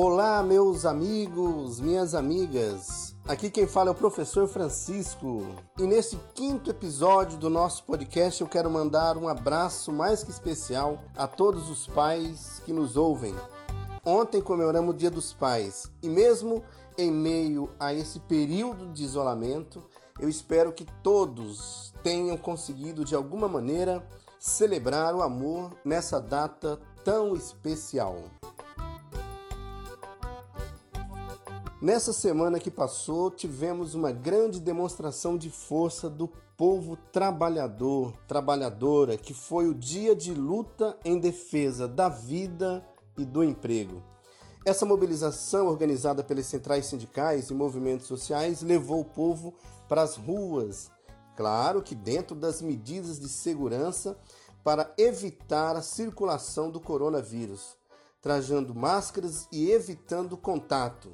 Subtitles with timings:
[0.00, 3.16] Olá, meus amigos, minhas amigas.
[3.26, 5.44] Aqui quem fala é o professor Francisco.
[5.76, 11.00] E nesse quinto episódio do nosso podcast eu quero mandar um abraço mais que especial
[11.16, 13.34] a todos os pais que nos ouvem.
[14.04, 16.62] Ontem comemoramos o Dia dos Pais e mesmo
[16.96, 19.82] em meio a esse período de isolamento,
[20.20, 24.06] eu espero que todos tenham conseguido de alguma maneira
[24.38, 28.22] celebrar o amor nessa data tão especial.
[31.80, 39.32] Nessa semana que passou, tivemos uma grande demonstração de força do povo trabalhador, trabalhadora, que
[39.32, 42.84] foi o dia de luta em defesa da vida
[43.16, 44.02] e do emprego.
[44.66, 49.54] Essa mobilização organizada pelas centrais sindicais e movimentos sociais levou o povo
[49.88, 50.90] para as ruas,
[51.36, 54.18] claro que dentro das medidas de segurança
[54.64, 57.76] para evitar a circulação do coronavírus,
[58.20, 61.12] trajando máscaras e evitando contato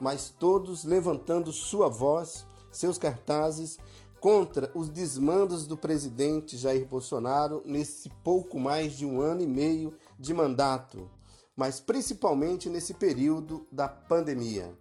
[0.00, 3.78] mas todos levantando sua voz, seus cartazes,
[4.20, 9.94] contra os desmandos do presidente Jair Bolsonaro nesse pouco mais de um ano e meio
[10.18, 11.10] de mandato,
[11.56, 14.72] mas principalmente nesse período da pandemia.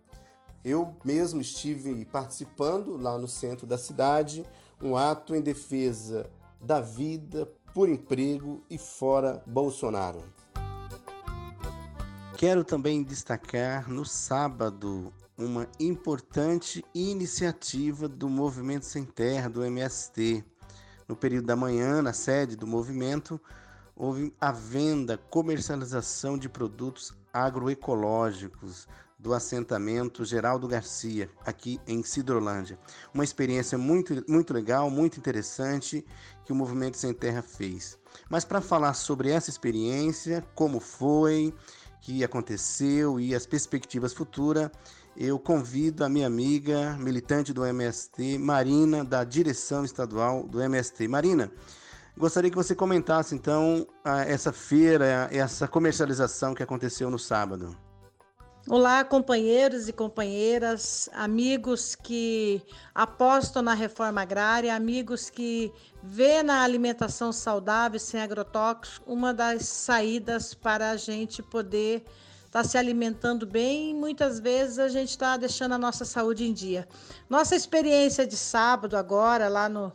[0.63, 4.45] Eu mesmo estive participando lá no centro da cidade,
[4.81, 6.29] um ato em defesa
[6.61, 10.21] da vida por emprego e fora Bolsonaro.
[12.39, 20.41] Quero também destacar no sábado uma importante iniciativa do Movimento Sem Terra, do MST.
[21.05, 23.41] No período da manhã, na sede do movimento,
[23.93, 28.87] houve a venda, comercialização de produtos agroecológicos
[29.19, 32.79] do assentamento Geraldo Garcia, aqui em Cidrolândia.
[33.13, 36.05] Uma experiência muito, muito legal, muito interessante
[36.45, 37.99] que o Movimento Sem Terra fez.
[38.29, 41.53] Mas para falar sobre essa experiência, como foi
[42.01, 44.69] que aconteceu e as perspectivas futuras,
[45.17, 51.07] eu convido a minha amiga militante do MST, Marina, da direção estadual do MST.
[51.07, 51.51] Marina,
[52.17, 53.85] gostaria que você comentasse então
[54.27, 57.75] essa feira, essa comercialização que aconteceu no sábado.
[58.71, 62.61] Olá, companheiros e companheiras, amigos que
[62.93, 70.53] apostam na reforma agrária, amigos que vê na alimentação saudável sem agrotóxicos uma das saídas
[70.53, 72.05] para a gente poder
[72.45, 76.53] estar tá se alimentando bem muitas vezes a gente está deixando a nossa saúde em
[76.53, 76.87] dia.
[77.27, 79.91] Nossa experiência de sábado agora lá no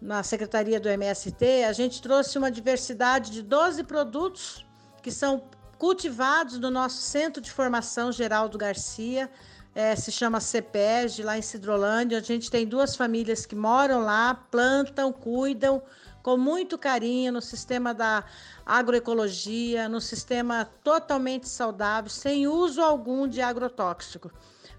[0.00, 4.64] na Secretaria do MST, a gente trouxe uma diversidade de 12 produtos
[5.02, 5.42] que são
[5.78, 9.30] cultivados no nosso Centro de Formação Geraldo Garcia,
[9.74, 12.18] é, se chama CEPEG, lá em Cidrolândia.
[12.18, 15.82] A gente tem duas famílias que moram lá, plantam, cuidam
[16.22, 18.24] com muito carinho no sistema da
[18.64, 24.30] agroecologia, no sistema totalmente saudável, sem uso algum de agrotóxico.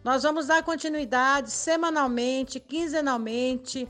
[0.05, 3.89] Nós vamos dar continuidade semanalmente, quinzenalmente,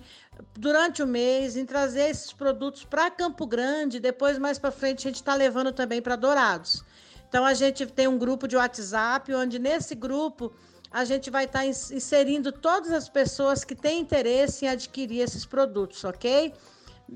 [0.53, 3.99] durante o mês, em trazer esses produtos para Campo Grande.
[3.99, 6.85] Depois, mais para frente, a gente está levando também para Dourados.
[7.27, 10.53] Então, a gente tem um grupo de WhatsApp, onde nesse grupo
[10.89, 15.45] a gente vai estar tá inserindo todas as pessoas que têm interesse em adquirir esses
[15.45, 16.53] produtos, ok?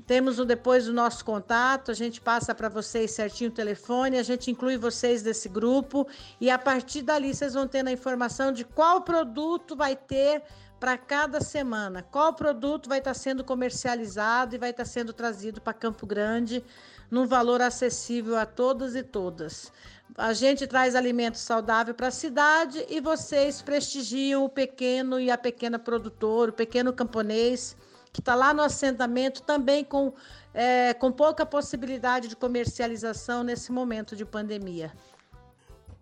[0.06, 4.22] Temos o depois do nosso contato, a gente passa para vocês certinho o telefone, a
[4.22, 6.06] gente inclui vocês nesse grupo
[6.40, 10.42] e a partir dali vocês vão ter a informação de qual produto vai ter
[10.78, 15.12] para cada semana, qual produto vai estar tá sendo comercializado e vai estar tá sendo
[15.12, 16.64] trazido para Campo Grande
[17.10, 19.72] num valor acessível a todos e todas.
[20.16, 25.36] A gente traz alimento saudável para a cidade e vocês prestigiam o pequeno e a
[25.36, 27.76] pequena produtor, o pequeno camponês
[28.12, 30.12] que está lá no assentamento, também com,
[30.52, 34.92] é, com pouca possibilidade de comercialização nesse momento de pandemia.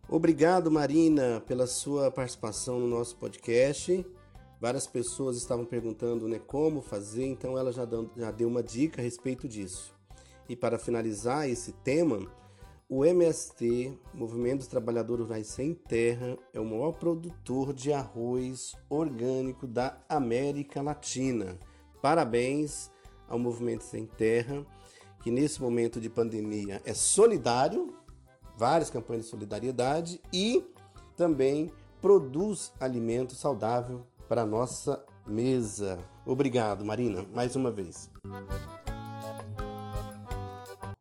[0.08, 4.06] Obrigado, Marina, pela sua participação no nosso podcast.
[4.60, 9.00] Várias pessoas estavam perguntando né, como fazer, então ela já, deu, já deu uma dica
[9.00, 9.94] a respeito disso.
[10.48, 12.26] E para finalizar esse tema,
[12.88, 19.66] o MST, Movimento dos Trabalhadores Rurais Sem Terra, é o maior produtor de arroz orgânico
[19.66, 21.58] da América Latina.
[22.00, 22.90] Parabéns
[23.28, 24.64] ao Movimento Sem Terra,
[25.22, 27.94] que nesse momento de pandemia é solidário,
[28.56, 30.64] várias campanhas de solidariedade e
[31.16, 35.98] também produz alimento saudável para a nossa mesa.
[36.24, 38.10] Obrigado, Marina, mais uma vez.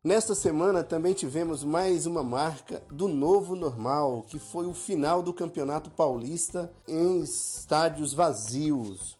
[0.04, 5.34] Nesta semana também tivemos mais uma marca do novo normal, que foi o final do
[5.34, 9.17] Campeonato Paulista em estádios vazios.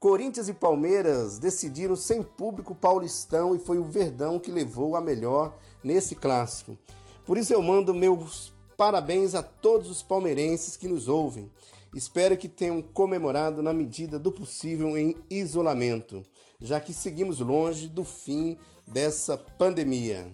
[0.00, 5.54] Corinthians e Palmeiras decidiram sem público paulistão e foi o Verdão que levou a melhor
[5.84, 6.78] nesse clássico.
[7.26, 11.52] Por isso eu mando meus parabéns a todos os palmeirenses que nos ouvem.
[11.94, 16.22] Espero que tenham comemorado na medida do possível em isolamento,
[16.58, 18.56] já que seguimos longe do fim
[18.86, 20.32] dessa pandemia.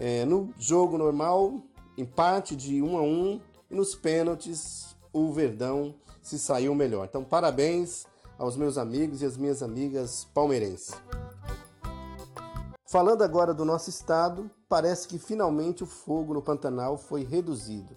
[0.00, 1.62] É, no jogo normal,
[1.96, 7.06] empate de 1 a 1 e nos pênaltis o Verdão se saiu melhor.
[7.08, 8.04] Então, parabéns
[8.38, 10.94] aos meus amigos e às minhas amigas palmeirenses.
[12.88, 17.96] Falando agora do nosso estado, parece que finalmente o fogo no Pantanal foi reduzido.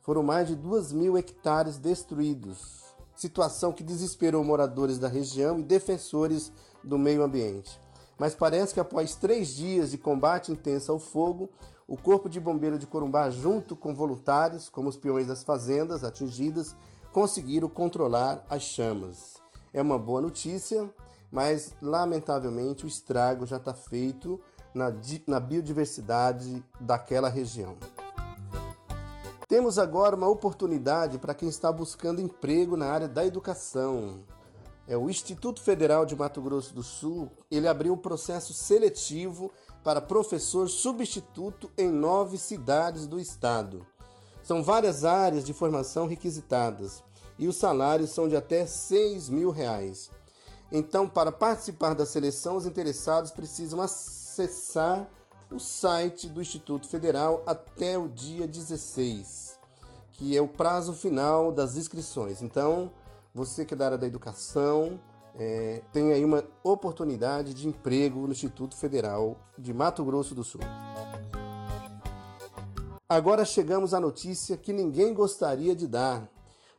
[0.00, 6.52] Foram mais de 2 mil hectares destruídos, situação que desesperou moradores da região e defensores
[6.82, 7.80] do meio ambiente.
[8.18, 11.50] Mas parece que após três dias de combate intenso ao fogo,
[11.88, 16.76] o Corpo de Bombeiro de Corumbá, junto com voluntários, como os peões das fazendas atingidas,
[17.12, 19.40] conseguiram controlar as chamas.
[19.72, 20.92] É uma boa notícia,
[21.30, 24.40] mas lamentavelmente o estrago já está feito
[24.74, 24.92] na,
[25.28, 27.76] na biodiversidade daquela região.
[29.48, 34.24] Temos agora uma oportunidade para quem está buscando emprego na área da educação.
[34.88, 39.52] É o Instituto Federal de Mato Grosso do Sul, ele abriu um processo seletivo
[39.84, 43.86] para professor substituto em nove cidades do estado.
[44.42, 47.04] São várias áreas de formação requisitadas
[47.40, 50.10] e os salários são de até 6 mil reais.
[50.70, 55.08] Então, para participar da seleção, os interessados precisam acessar
[55.50, 59.58] o site do Instituto Federal até o dia 16,
[60.12, 62.42] que é o prazo final das inscrições.
[62.42, 62.92] Então,
[63.34, 65.00] você que é da área da educação,
[65.34, 70.60] é, tem aí uma oportunidade de emprego no Instituto Federal de Mato Grosso do Sul.
[73.08, 76.28] Agora chegamos à notícia que ninguém gostaria de dar.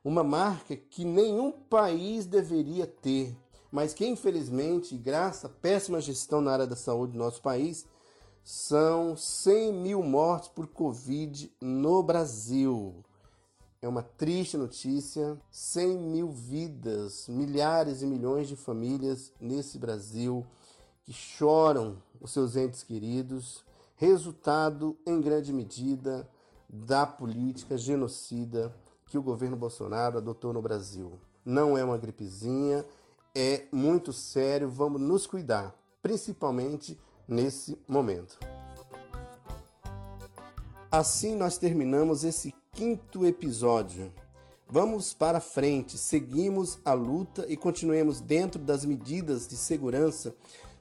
[0.03, 3.37] Uma marca que nenhum país deveria ter,
[3.71, 7.85] mas que infelizmente, graças à péssima gestão na área da saúde do nosso país,
[8.43, 13.03] são 100 mil mortes por Covid no Brasil.
[13.79, 20.43] É uma triste notícia: 100 mil vidas, milhares e milhões de famílias nesse Brasil
[21.03, 23.63] que choram os seus entes queridos,
[23.95, 26.27] resultado em grande medida
[26.67, 28.73] da política genocida
[29.11, 31.19] que o governo Bolsonaro adotou no Brasil.
[31.43, 32.85] Não é uma gripezinha,
[33.35, 36.97] é muito sério, vamos nos cuidar, principalmente
[37.27, 38.39] nesse momento.
[40.89, 44.13] Assim nós terminamos esse quinto episódio.
[44.69, 50.33] Vamos para frente, seguimos a luta e continuemos dentro das medidas de segurança,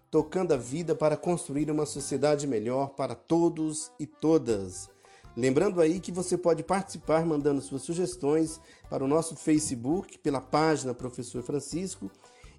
[0.09, 4.89] tocando a vida para construir uma sociedade melhor para todos e todas.
[5.37, 10.93] Lembrando aí que você pode participar mandando suas sugestões para o nosso Facebook, pela página
[10.93, 12.11] Professor Francisco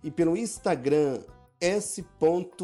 [0.03, 1.21] e pelo Instagram
[1.59, 2.03] S.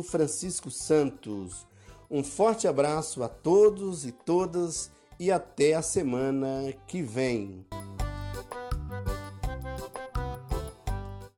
[0.04, 1.68] Francisco Santos.
[2.10, 4.90] Um forte abraço a todos e todas
[5.20, 7.66] e até a semana que vem.